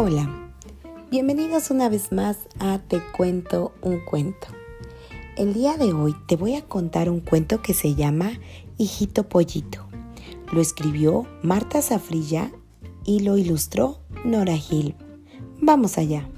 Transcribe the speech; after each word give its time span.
Hola, 0.00 0.30
bienvenidos 1.10 1.72
una 1.72 1.88
vez 1.88 2.12
más 2.12 2.38
a 2.60 2.78
Te 2.78 3.02
cuento 3.16 3.72
un 3.82 3.98
cuento. 3.98 4.46
El 5.36 5.54
día 5.54 5.76
de 5.76 5.92
hoy 5.92 6.14
te 6.28 6.36
voy 6.36 6.54
a 6.54 6.62
contar 6.62 7.10
un 7.10 7.18
cuento 7.18 7.62
que 7.62 7.74
se 7.74 7.96
llama 7.96 8.38
Hijito 8.76 9.28
Pollito. 9.28 9.88
Lo 10.52 10.60
escribió 10.60 11.26
Marta 11.42 11.82
Zafrilla 11.82 12.52
y 13.04 13.24
lo 13.24 13.36
ilustró 13.38 13.98
Nora 14.24 14.56
Gil. 14.56 14.94
Vamos 15.60 15.98
allá. 15.98 16.28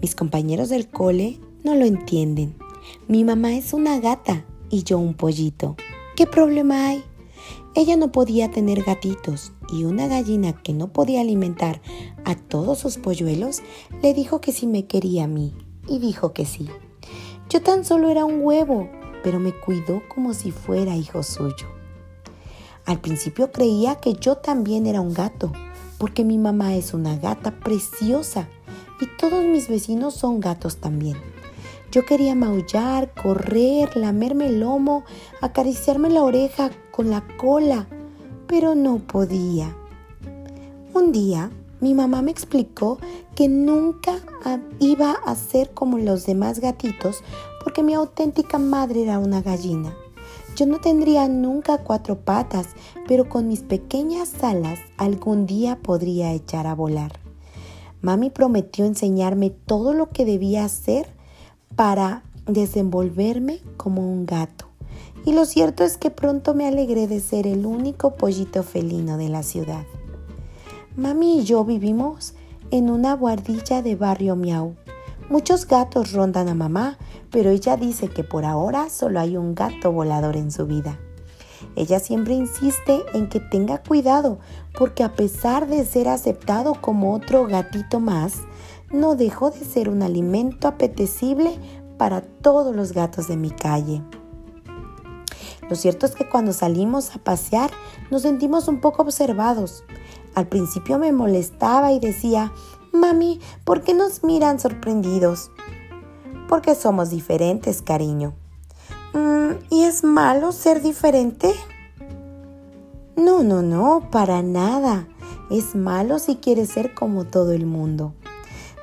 Mis 0.00 0.14
compañeros 0.14 0.68
del 0.68 0.88
cole 0.88 1.40
no 1.64 1.74
lo 1.74 1.84
entienden. 1.84 2.54
Mi 3.08 3.24
mamá 3.24 3.54
es 3.56 3.72
una 3.72 3.98
gata 3.98 4.44
y 4.70 4.84
yo 4.84 4.98
un 4.98 5.14
pollito. 5.14 5.74
¿Qué 6.14 6.28
problema 6.28 6.86
hay? 6.90 7.02
Ella 7.74 7.96
no 7.96 8.12
podía 8.12 8.50
tener 8.50 8.82
gatitos 8.82 9.52
y 9.72 9.84
una 9.84 10.06
gallina 10.06 10.52
que 10.52 10.74
no 10.74 10.92
podía 10.92 11.22
alimentar 11.22 11.80
a 12.24 12.34
todos 12.34 12.78
sus 12.78 12.98
polluelos 12.98 13.62
le 14.02 14.12
dijo 14.12 14.42
que 14.42 14.52
sí 14.52 14.66
me 14.66 14.86
quería 14.86 15.24
a 15.24 15.28
mí 15.28 15.54
y 15.88 15.98
dijo 15.98 16.34
que 16.34 16.44
sí. 16.44 16.68
Yo 17.48 17.62
tan 17.62 17.86
solo 17.86 18.10
era 18.10 18.26
un 18.26 18.44
huevo, 18.44 18.90
pero 19.22 19.40
me 19.40 19.52
cuidó 19.58 20.02
como 20.08 20.34
si 20.34 20.50
fuera 20.50 20.96
hijo 20.96 21.22
suyo. 21.22 21.66
Al 22.84 23.00
principio 23.00 23.52
creía 23.52 23.94
que 23.94 24.14
yo 24.14 24.36
también 24.36 24.86
era 24.86 25.00
un 25.00 25.14
gato, 25.14 25.50
porque 25.96 26.24
mi 26.24 26.36
mamá 26.36 26.74
es 26.74 26.92
una 26.92 27.16
gata 27.16 27.52
preciosa 27.60 28.48
y 29.00 29.06
todos 29.16 29.44
mis 29.44 29.68
vecinos 29.68 30.14
son 30.14 30.40
gatos 30.40 30.76
también. 30.76 31.31
Yo 31.92 32.06
quería 32.06 32.34
maullar, 32.34 33.12
correr, 33.12 33.98
lamerme 33.98 34.46
el 34.46 34.60
lomo, 34.60 35.04
acariciarme 35.42 36.08
la 36.08 36.22
oreja 36.22 36.70
con 36.90 37.10
la 37.10 37.22
cola, 37.36 37.86
pero 38.46 38.74
no 38.74 38.96
podía. 38.96 39.76
Un 40.94 41.12
día 41.12 41.50
mi 41.80 41.92
mamá 41.92 42.22
me 42.22 42.30
explicó 42.30 42.98
que 43.34 43.46
nunca 43.50 44.14
iba 44.78 45.12
a 45.12 45.34
ser 45.34 45.74
como 45.74 45.98
los 45.98 46.24
demás 46.24 46.60
gatitos 46.60 47.22
porque 47.62 47.82
mi 47.82 47.92
auténtica 47.92 48.56
madre 48.56 49.02
era 49.02 49.18
una 49.18 49.42
gallina. 49.42 49.94
Yo 50.56 50.64
no 50.64 50.80
tendría 50.80 51.28
nunca 51.28 51.76
cuatro 51.76 52.20
patas, 52.20 52.68
pero 53.06 53.28
con 53.28 53.48
mis 53.48 53.60
pequeñas 53.60 54.42
alas 54.42 54.78
algún 54.96 55.44
día 55.44 55.76
podría 55.82 56.32
echar 56.32 56.66
a 56.66 56.74
volar. 56.74 57.12
Mami 58.00 58.30
prometió 58.30 58.86
enseñarme 58.86 59.50
todo 59.50 59.92
lo 59.92 60.08
que 60.08 60.24
debía 60.24 60.64
hacer 60.64 61.20
para 61.76 62.22
desenvolverme 62.46 63.60
como 63.76 64.12
un 64.12 64.26
gato. 64.26 64.66
Y 65.24 65.32
lo 65.32 65.44
cierto 65.44 65.84
es 65.84 65.96
que 65.96 66.10
pronto 66.10 66.54
me 66.54 66.66
alegré 66.66 67.06
de 67.06 67.20
ser 67.20 67.46
el 67.46 67.64
único 67.64 68.16
pollito 68.16 68.62
felino 68.62 69.16
de 69.16 69.28
la 69.28 69.42
ciudad. 69.42 69.84
Mami 70.96 71.40
y 71.40 71.44
yo 71.44 71.64
vivimos 71.64 72.34
en 72.70 72.90
una 72.90 73.14
guardilla 73.14 73.82
de 73.82 73.96
barrio 73.96 74.34
miau. 74.34 74.74
Muchos 75.30 75.66
gatos 75.66 76.12
rondan 76.12 76.48
a 76.48 76.54
mamá, 76.54 76.98
pero 77.30 77.50
ella 77.50 77.76
dice 77.76 78.08
que 78.08 78.24
por 78.24 78.44
ahora 78.44 78.90
solo 78.90 79.20
hay 79.20 79.36
un 79.36 79.54
gato 79.54 79.92
volador 79.92 80.36
en 80.36 80.50
su 80.50 80.66
vida. 80.66 80.98
Ella 81.76 82.00
siempre 82.00 82.34
insiste 82.34 83.02
en 83.14 83.28
que 83.28 83.40
tenga 83.40 83.78
cuidado 83.78 84.38
porque 84.76 85.04
a 85.04 85.14
pesar 85.14 85.68
de 85.68 85.84
ser 85.84 86.08
aceptado 86.08 86.74
como 86.74 87.14
otro 87.14 87.46
gatito 87.46 88.00
más, 88.00 88.42
no 88.92 89.16
dejó 89.16 89.50
de 89.50 89.64
ser 89.64 89.88
un 89.88 90.02
alimento 90.02 90.68
apetecible 90.68 91.58
para 91.96 92.20
todos 92.20 92.74
los 92.74 92.92
gatos 92.92 93.28
de 93.28 93.36
mi 93.36 93.50
calle. 93.50 94.02
Lo 95.68 95.76
cierto 95.76 96.06
es 96.06 96.14
que 96.14 96.28
cuando 96.28 96.52
salimos 96.52 97.14
a 97.14 97.18
pasear 97.18 97.70
nos 98.10 98.22
sentimos 98.22 98.68
un 98.68 98.80
poco 98.80 99.02
observados. 99.02 99.84
Al 100.34 100.46
principio 100.46 100.98
me 100.98 101.12
molestaba 101.12 101.92
y 101.92 102.00
decía, 102.00 102.52
Mami, 102.92 103.40
¿por 103.64 103.82
qué 103.82 103.94
nos 103.94 104.22
miran 104.22 104.60
sorprendidos? 104.60 105.50
Porque 106.48 106.74
somos 106.74 107.10
diferentes, 107.10 107.80
cariño. 107.80 108.34
Mm, 109.14 109.52
¿Y 109.70 109.84
es 109.84 110.04
malo 110.04 110.52
ser 110.52 110.82
diferente? 110.82 111.54
No, 113.16 113.42
no, 113.42 113.62
no, 113.62 114.08
para 114.10 114.42
nada. 114.42 115.08
Es 115.50 115.74
malo 115.74 116.18
si 116.18 116.36
quieres 116.36 116.70
ser 116.70 116.94
como 116.94 117.24
todo 117.24 117.52
el 117.52 117.66
mundo. 117.66 118.14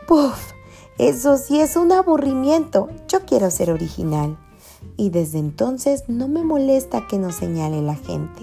Puf, 0.09 0.53
eso 0.97 1.37
sí 1.37 1.61
es 1.61 1.75
un 1.75 1.91
aburrimiento. 1.91 2.89
Yo 3.07 3.27
quiero 3.27 3.51
ser 3.51 3.69
original. 3.69 4.39
Y 4.97 5.11
desde 5.11 5.37
entonces 5.37 6.05
no 6.07 6.27
me 6.27 6.43
molesta 6.43 7.05
que 7.05 7.19
nos 7.19 7.35
señale 7.35 7.83
la 7.83 7.93
gente. 7.93 8.41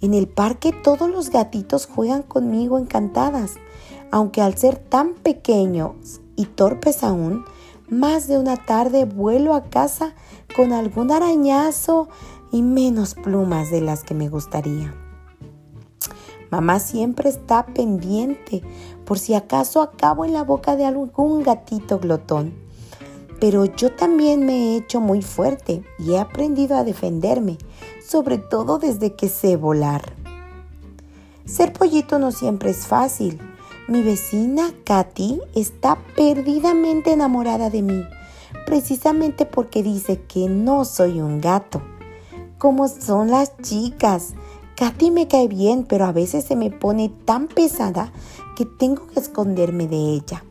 En 0.00 0.14
el 0.14 0.26
parque 0.26 0.72
todos 0.72 1.10
los 1.10 1.28
gatitos 1.28 1.84
juegan 1.84 2.22
conmigo 2.22 2.78
encantadas, 2.78 3.56
aunque 4.10 4.40
al 4.40 4.56
ser 4.56 4.78
tan 4.78 5.12
pequeños 5.12 6.22
y 6.34 6.46
torpes 6.46 7.02
aún, 7.02 7.44
más 7.90 8.26
de 8.26 8.38
una 8.38 8.56
tarde 8.56 9.04
vuelo 9.04 9.52
a 9.52 9.64
casa 9.64 10.14
con 10.56 10.72
algún 10.72 11.10
arañazo 11.10 12.08
y 12.52 12.62
menos 12.62 13.16
plumas 13.16 13.70
de 13.70 13.82
las 13.82 14.02
que 14.02 14.14
me 14.14 14.30
gustaría. 14.30 14.94
Mamá 16.50 16.78
siempre 16.78 17.28
está 17.28 17.66
pendiente 17.66 18.62
por 19.06 19.18
si 19.18 19.34
acaso 19.34 19.80
acabo 19.80 20.24
en 20.24 20.32
la 20.32 20.42
boca 20.42 20.76
de 20.76 20.84
algún 20.84 21.42
gatito 21.42 21.98
glotón. 21.98 22.52
Pero 23.40 23.64
yo 23.64 23.92
también 23.92 24.44
me 24.44 24.52
he 24.52 24.76
hecho 24.76 25.00
muy 25.00 25.22
fuerte 25.22 25.84
y 25.98 26.12
he 26.12 26.18
aprendido 26.18 26.76
a 26.76 26.84
defenderme, 26.84 27.56
sobre 28.06 28.38
todo 28.38 28.78
desde 28.78 29.14
que 29.14 29.28
sé 29.28 29.56
volar. 29.56 30.02
Ser 31.44 31.72
pollito 31.72 32.18
no 32.18 32.32
siempre 32.32 32.70
es 32.70 32.86
fácil. 32.86 33.38
Mi 33.88 34.02
vecina 34.02 34.72
Katy 34.84 35.40
está 35.54 35.96
perdidamente 36.16 37.12
enamorada 37.12 37.70
de 37.70 37.82
mí, 37.82 38.04
precisamente 38.64 39.46
porque 39.46 39.84
dice 39.84 40.22
que 40.22 40.48
no 40.48 40.84
soy 40.84 41.20
un 41.20 41.40
gato. 41.40 41.80
Como 42.58 42.88
son 42.88 43.30
las 43.30 43.56
chicas, 43.58 44.34
Katy 44.76 45.10
me 45.10 45.26
cae 45.26 45.48
bien, 45.48 45.84
pero 45.88 46.04
a 46.04 46.12
veces 46.12 46.44
se 46.44 46.54
me 46.54 46.70
pone 46.70 47.08
tan 47.08 47.48
pesada 47.48 48.12
que 48.56 48.66
tengo 48.66 49.06
que 49.06 49.20
esconderme 49.20 49.88
de 49.88 49.96
ella. 49.96 50.44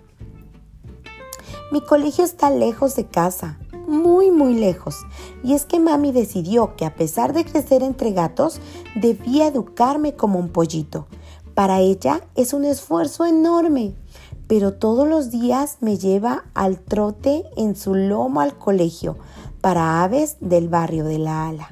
Mi 1.71 1.79
colegio 1.81 2.23
está 2.23 2.49
lejos 2.49 2.95
de 2.95 3.05
casa, 3.05 3.59
muy 3.87 4.31
muy 4.31 4.55
lejos, 4.55 5.05
y 5.43 5.53
es 5.53 5.65
que 5.65 5.79
mami 5.79 6.11
decidió 6.11 6.75
que 6.75 6.85
a 6.85 6.95
pesar 6.95 7.33
de 7.33 7.45
crecer 7.45 7.83
entre 7.83 8.13
gatos, 8.13 8.59
debía 8.95 9.45
educarme 9.45 10.15
como 10.15 10.39
un 10.39 10.49
pollito. 10.49 11.05
Para 11.53 11.79
ella 11.81 12.21
es 12.33 12.53
un 12.53 12.65
esfuerzo 12.65 13.25
enorme, 13.25 13.93
pero 14.47 14.73
todos 14.73 15.07
los 15.07 15.29
días 15.29 15.77
me 15.81 15.99
lleva 15.99 16.45
al 16.55 16.79
trote 16.79 17.43
en 17.57 17.75
su 17.75 17.93
lomo 17.93 18.41
al 18.41 18.57
colegio 18.57 19.17
para 19.61 20.03
aves 20.03 20.37
del 20.39 20.67
barrio 20.67 21.05
de 21.05 21.19
la 21.19 21.47
ala. 21.47 21.69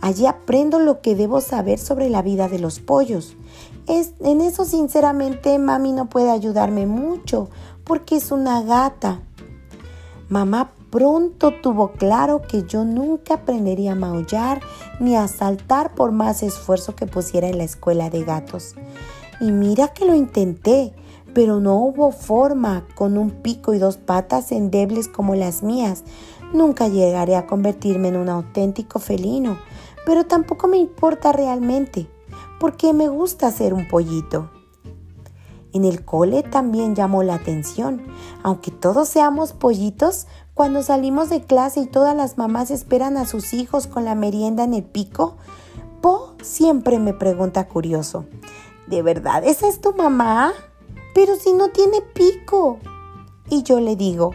Allí 0.00 0.26
aprendo 0.26 0.78
lo 0.78 1.00
que 1.00 1.14
debo 1.14 1.40
saber 1.40 1.78
sobre 1.78 2.08
la 2.08 2.22
vida 2.22 2.48
de 2.48 2.58
los 2.58 2.80
pollos. 2.80 3.36
Es, 3.86 4.14
en 4.20 4.40
eso 4.40 4.64
sinceramente 4.64 5.58
mami 5.58 5.92
no 5.92 6.08
puede 6.08 6.30
ayudarme 6.30 6.86
mucho 6.86 7.48
porque 7.84 8.16
es 8.16 8.30
una 8.30 8.62
gata. 8.62 9.20
Mamá 10.28 10.72
pronto 10.90 11.52
tuvo 11.62 11.92
claro 11.92 12.42
que 12.42 12.64
yo 12.64 12.84
nunca 12.84 13.34
aprendería 13.34 13.92
a 13.92 13.96
maullar 13.96 14.60
ni 15.00 15.16
a 15.16 15.28
saltar 15.28 15.94
por 15.94 16.12
más 16.12 16.42
esfuerzo 16.42 16.94
que 16.94 17.06
pusiera 17.06 17.48
en 17.48 17.58
la 17.58 17.64
escuela 17.64 18.10
de 18.10 18.24
gatos. 18.24 18.74
Y 19.40 19.52
mira 19.52 19.88
que 19.88 20.04
lo 20.04 20.14
intenté, 20.14 20.92
pero 21.34 21.60
no 21.60 21.76
hubo 21.76 22.10
forma 22.10 22.86
con 22.94 23.16
un 23.16 23.30
pico 23.30 23.74
y 23.74 23.78
dos 23.78 23.96
patas 23.96 24.52
endebles 24.52 25.08
como 25.08 25.34
las 25.34 25.62
mías. 25.62 26.04
Nunca 26.52 26.88
llegaré 26.88 27.36
a 27.36 27.46
convertirme 27.46 28.08
en 28.08 28.16
un 28.16 28.28
auténtico 28.28 28.98
felino 28.98 29.58
pero 30.08 30.24
tampoco 30.24 30.68
me 30.68 30.78
importa 30.78 31.32
realmente, 31.32 32.08
porque 32.58 32.94
me 32.94 33.08
gusta 33.08 33.50
ser 33.50 33.74
un 33.74 33.86
pollito. 33.86 34.50
En 35.74 35.84
el 35.84 36.02
cole 36.02 36.42
también 36.42 36.94
llamó 36.94 37.22
la 37.22 37.34
atención, 37.34 38.02
aunque 38.42 38.70
todos 38.70 39.06
seamos 39.06 39.52
pollitos, 39.52 40.26
cuando 40.54 40.82
salimos 40.82 41.28
de 41.28 41.42
clase 41.42 41.80
y 41.80 41.86
todas 41.86 42.16
las 42.16 42.38
mamás 42.38 42.70
esperan 42.70 43.18
a 43.18 43.26
sus 43.26 43.52
hijos 43.52 43.86
con 43.86 44.06
la 44.06 44.14
merienda 44.14 44.64
en 44.64 44.72
el 44.72 44.82
pico, 44.82 45.36
Po 46.00 46.36
siempre 46.42 46.98
me 46.98 47.12
pregunta 47.12 47.68
curioso, 47.68 48.24
¿de 48.86 49.02
verdad 49.02 49.44
esa 49.44 49.68
es 49.68 49.82
tu 49.82 49.92
mamá? 49.92 50.54
Pero 51.14 51.36
si 51.36 51.52
no 51.52 51.68
tiene 51.68 52.00
pico. 52.00 52.78
Y 53.50 53.62
yo 53.62 53.78
le 53.78 53.94
digo, 53.94 54.30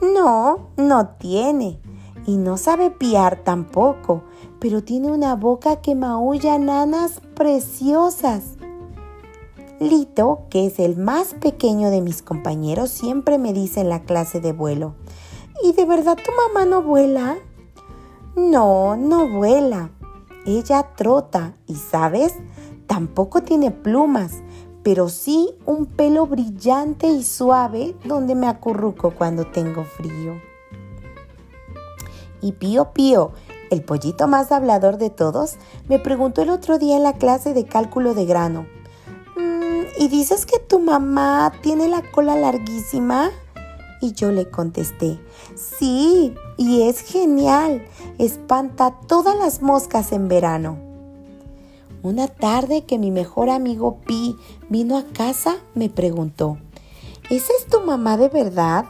no, 0.00 0.70
no 0.76 1.08
tiene. 1.18 1.80
Y 2.26 2.38
no 2.38 2.56
sabe 2.56 2.90
piar 2.90 3.44
tampoco 3.44 4.24
pero 4.58 4.82
tiene 4.82 5.10
una 5.10 5.34
boca 5.34 5.76
que 5.76 5.94
maulla 5.94 6.58
nanas 6.58 7.20
preciosas. 7.34 8.56
Lito, 9.78 10.46
que 10.48 10.66
es 10.66 10.78
el 10.78 10.96
más 10.96 11.34
pequeño 11.34 11.90
de 11.90 12.00
mis 12.00 12.22
compañeros, 12.22 12.90
siempre 12.90 13.38
me 13.38 13.52
dice 13.52 13.80
en 13.80 13.90
la 13.90 14.02
clase 14.04 14.40
de 14.40 14.52
vuelo, 14.52 14.94
¿y 15.62 15.72
de 15.72 15.84
verdad 15.84 16.16
tu 16.16 16.32
mamá 16.32 16.64
no 16.64 16.82
vuela? 16.82 17.36
No, 18.34 18.96
no 18.96 19.28
vuela. 19.28 19.90
Ella 20.46 20.94
trota 20.96 21.56
y, 21.66 21.74
¿sabes? 21.74 22.34
Tampoco 22.86 23.42
tiene 23.42 23.70
plumas, 23.70 24.42
pero 24.86 25.08
sí 25.08 25.50
un 25.64 25.86
pelo 25.86 26.28
brillante 26.28 27.08
y 27.08 27.24
suave 27.24 27.96
donde 28.04 28.36
me 28.36 28.46
acurruco 28.46 29.10
cuando 29.10 29.44
tengo 29.44 29.82
frío. 29.82 30.40
Y 32.40 32.52
Pío 32.52 32.92
Pío, 32.92 33.32
el 33.72 33.82
pollito 33.82 34.28
más 34.28 34.52
hablador 34.52 34.96
de 34.96 35.10
todos, 35.10 35.56
me 35.88 35.98
preguntó 35.98 36.42
el 36.42 36.50
otro 36.50 36.78
día 36.78 36.94
en 36.96 37.02
la 37.02 37.14
clase 37.14 37.52
de 37.52 37.64
cálculo 37.64 38.14
de 38.14 38.26
grano. 38.26 38.68
Mm, 39.36 39.86
¿Y 39.98 40.06
dices 40.06 40.46
que 40.46 40.60
tu 40.60 40.78
mamá 40.78 41.52
tiene 41.62 41.88
la 41.88 42.02
cola 42.12 42.36
larguísima? 42.36 43.32
Y 44.00 44.12
yo 44.12 44.30
le 44.30 44.48
contesté, 44.50 45.18
sí, 45.56 46.32
y 46.56 46.82
es 46.82 47.00
genial, 47.00 47.84
espanta 48.18 48.94
todas 49.08 49.36
las 49.36 49.62
moscas 49.62 50.12
en 50.12 50.28
verano. 50.28 50.85
Una 52.06 52.28
tarde 52.28 52.84
que 52.84 53.00
mi 53.00 53.10
mejor 53.10 53.50
amigo 53.50 53.98
Pi 54.06 54.36
vino 54.68 54.96
a 54.96 55.02
casa, 55.02 55.56
me 55.74 55.88
preguntó, 55.88 56.56
¿esa 57.30 57.52
es 57.58 57.66
tu 57.66 57.80
mamá 57.80 58.16
de 58.16 58.28
verdad? 58.28 58.84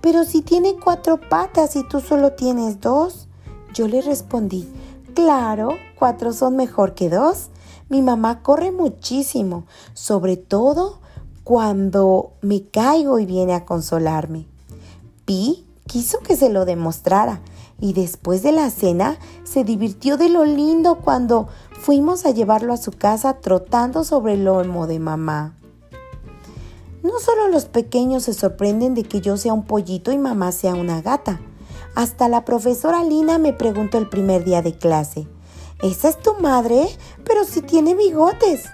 Pero 0.00 0.24
si 0.24 0.40
tiene 0.40 0.76
cuatro 0.82 1.20
patas 1.20 1.76
y 1.76 1.86
tú 1.86 2.00
solo 2.00 2.32
tienes 2.32 2.80
dos. 2.80 3.28
Yo 3.74 3.88
le 3.88 4.00
respondí, 4.00 4.66
claro, 5.12 5.76
cuatro 5.98 6.32
son 6.32 6.56
mejor 6.56 6.94
que 6.94 7.10
dos. 7.10 7.50
Mi 7.90 8.00
mamá 8.00 8.42
corre 8.42 8.72
muchísimo, 8.72 9.66
sobre 9.92 10.38
todo 10.38 10.98
cuando 11.44 12.32
me 12.40 12.62
caigo 12.68 13.18
y 13.18 13.26
viene 13.26 13.52
a 13.52 13.66
consolarme. 13.66 14.46
Pi 15.26 15.66
quiso 15.86 16.20
que 16.20 16.36
se 16.36 16.48
lo 16.48 16.64
demostrara 16.64 17.42
y 17.82 17.94
después 17.94 18.44
de 18.44 18.52
la 18.52 18.70
cena 18.70 19.18
se 19.42 19.64
divirtió 19.64 20.16
de 20.16 20.28
lo 20.28 20.44
lindo 20.44 21.00
cuando 21.00 21.48
fuimos 21.72 22.24
a 22.24 22.30
llevarlo 22.30 22.72
a 22.72 22.76
su 22.76 22.92
casa 22.92 23.40
trotando 23.40 24.04
sobre 24.04 24.34
el 24.34 24.44
lomo 24.44 24.86
de 24.86 25.00
mamá. 25.00 25.56
No 27.02 27.18
solo 27.18 27.48
los 27.48 27.64
pequeños 27.64 28.22
se 28.22 28.34
sorprenden 28.34 28.94
de 28.94 29.02
que 29.02 29.20
yo 29.20 29.36
sea 29.36 29.52
un 29.52 29.64
pollito 29.64 30.12
y 30.12 30.16
mamá 30.16 30.52
sea 30.52 30.76
una 30.76 31.02
gata. 31.02 31.40
Hasta 31.96 32.28
la 32.28 32.44
profesora 32.44 33.02
Lina 33.02 33.38
me 33.38 33.52
preguntó 33.52 33.98
el 33.98 34.08
primer 34.08 34.44
día 34.44 34.62
de 34.62 34.78
clase, 34.78 35.26
¿esa 35.82 36.08
es 36.08 36.22
tu 36.22 36.34
madre? 36.34 36.86
Pero 37.24 37.42
si 37.42 37.62
tiene 37.62 37.96
bigotes. 37.96 38.66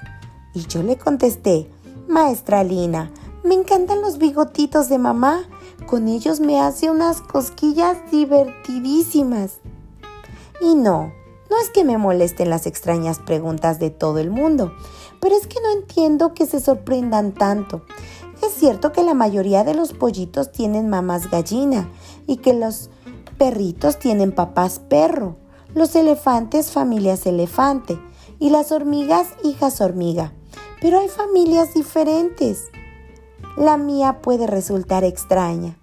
Y 0.52 0.66
yo 0.66 0.82
le 0.82 0.98
contesté, 0.98 1.70
maestra 2.08 2.62
Lina, 2.62 3.10
me 3.42 3.54
encantan 3.54 4.02
los 4.02 4.18
bigotitos 4.18 4.90
de 4.90 4.98
mamá. 4.98 5.48
Con 5.86 6.08
ellos 6.08 6.40
me 6.40 6.60
hace 6.60 6.90
unas 6.90 7.20
cosquillas 7.20 7.96
divertidísimas. 8.10 9.58
Y 10.60 10.74
no, 10.74 11.12
no 11.50 11.56
es 11.62 11.70
que 11.70 11.84
me 11.84 11.98
molesten 11.98 12.50
las 12.50 12.66
extrañas 12.66 13.18
preguntas 13.18 13.78
de 13.78 13.90
todo 13.90 14.18
el 14.18 14.30
mundo, 14.30 14.72
pero 15.20 15.34
es 15.36 15.46
que 15.46 15.60
no 15.62 15.70
entiendo 15.70 16.34
que 16.34 16.46
se 16.46 16.60
sorprendan 16.60 17.32
tanto. 17.32 17.82
Es 18.42 18.52
cierto 18.52 18.92
que 18.92 19.02
la 19.02 19.14
mayoría 19.14 19.64
de 19.64 19.74
los 19.74 19.92
pollitos 19.92 20.52
tienen 20.52 20.88
mamás 20.88 21.30
gallina 21.30 21.88
y 22.26 22.36
que 22.36 22.52
los 22.52 22.90
perritos 23.38 23.98
tienen 23.98 24.32
papás 24.32 24.78
perro, 24.78 25.36
los 25.74 25.94
elefantes 25.96 26.70
familias 26.70 27.24
elefante 27.26 27.98
y 28.38 28.50
las 28.50 28.72
hormigas 28.72 29.28
hijas 29.42 29.80
hormiga. 29.80 30.32
Pero 30.80 31.00
hay 31.00 31.08
familias 31.08 31.74
diferentes. 31.74 32.70
La 33.58 33.76
mía 33.76 34.20
puede 34.22 34.46
resultar 34.46 35.02
extraña, 35.02 35.76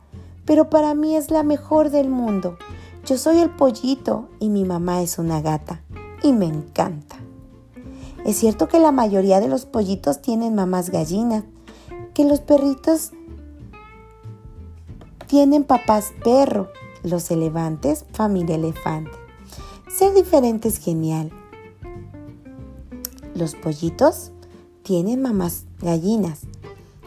pero 0.45 0.69
para 0.69 0.93
mí 0.93 1.17
es 1.17 1.29
la 1.29 1.43
mejor 1.43 1.89
del 1.89 2.07
mundo. 2.07 2.57
Yo 3.05 3.17
soy 3.17 3.39
el 3.39 3.49
pollito 3.49 4.29
y 4.39 4.47
mi 4.47 4.63
mamá 4.63 5.01
es 5.01 5.19
una 5.19 5.41
gata 5.41 5.81
y 6.23 6.31
me 6.31 6.45
encanta. 6.45 7.17
Es 8.25 8.37
cierto 8.37 8.69
que 8.69 8.79
la 8.79 8.93
mayoría 8.93 9.41
de 9.41 9.49
los 9.49 9.65
pollitos 9.65 10.21
tienen 10.21 10.55
mamás 10.55 10.89
gallinas, 10.89 11.43
que 12.13 12.23
los 12.23 12.39
perritos 12.39 13.11
tienen 15.27 15.65
papás 15.65 16.13
perro, 16.23 16.69
los 17.03 17.29
elefantes 17.29 18.05
familia 18.13 18.55
elefante. 18.55 19.11
Ser 19.93 20.13
diferente 20.13 20.69
es 20.69 20.77
genial. 20.77 21.29
Los 23.33 23.53
pollitos 23.53 24.31
tienen 24.81 25.21
mamás 25.21 25.65
gallinas. 25.81 26.47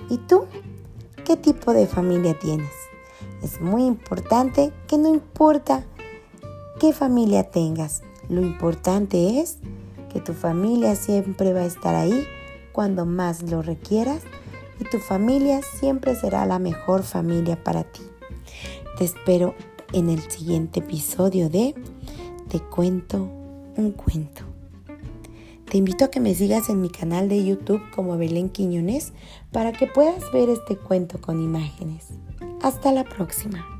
¿Y 0.08 0.18
tú? 0.18 0.46
¿Qué 1.24 1.36
tipo 1.36 1.72
de 1.72 1.86
familia 1.86 2.38
tienes? 2.38 2.72
Es 3.42 3.60
muy 3.60 3.84
importante 3.84 4.72
que 4.86 4.98
no 4.98 5.08
importa 5.08 5.84
qué 6.80 6.92
familia 6.92 7.50
tengas, 7.50 8.02
lo 8.28 8.42
importante 8.42 9.40
es 9.40 9.58
que 10.12 10.20
tu 10.20 10.32
familia 10.32 10.96
siempre 10.96 11.52
va 11.52 11.60
a 11.60 11.66
estar 11.66 11.94
ahí 11.94 12.26
cuando 12.72 13.06
más 13.06 13.42
lo 13.42 13.62
requieras 13.62 14.22
y 14.80 14.84
tu 14.84 14.98
familia 14.98 15.60
siempre 15.62 16.14
será 16.14 16.46
la 16.46 16.58
mejor 16.58 17.02
familia 17.02 17.62
para 17.62 17.84
ti. 17.84 18.02
Te 18.96 19.04
espero 19.04 19.54
en 19.92 20.08
el 20.10 20.20
siguiente 20.30 20.80
episodio 20.80 21.48
de 21.48 21.74
Te 22.48 22.60
cuento 22.60 23.28
un 23.76 23.92
cuento. 23.92 24.47
Te 25.70 25.76
invito 25.76 26.06
a 26.06 26.10
que 26.10 26.18
me 26.18 26.34
sigas 26.34 26.70
en 26.70 26.80
mi 26.80 26.88
canal 26.88 27.28
de 27.28 27.44
YouTube 27.44 27.82
como 27.94 28.16
Belén 28.16 28.48
Quiñones 28.48 29.12
para 29.52 29.72
que 29.72 29.86
puedas 29.86 30.32
ver 30.32 30.48
este 30.48 30.76
cuento 30.76 31.20
con 31.20 31.42
imágenes. 31.42 32.06
Hasta 32.62 32.90
la 32.90 33.04
próxima. 33.04 33.77